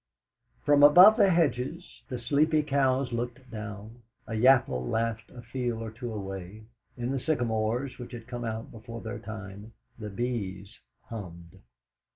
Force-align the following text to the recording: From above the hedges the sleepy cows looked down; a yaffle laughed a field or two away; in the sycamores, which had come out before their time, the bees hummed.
From 0.65 0.81
above 0.81 1.17
the 1.17 1.29
hedges 1.29 2.01
the 2.09 2.17
sleepy 2.17 2.63
cows 2.63 3.11
looked 3.13 3.51
down; 3.51 4.01
a 4.25 4.33
yaffle 4.33 4.89
laughed 4.89 5.29
a 5.29 5.43
field 5.43 5.83
or 5.83 5.91
two 5.91 6.11
away; 6.11 6.63
in 6.97 7.11
the 7.11 7.19
sycamores, 7.19 7.99
which 7.99 8.13
had 8.13 8.25
come 8.27 8.43
out 8.43 8.71
before 8.71 9.01
their 9.01 9.19
time, 9.19 9.73
the 9.99 10.09
bees 10.09 10.79
hummed. 11.03 11.59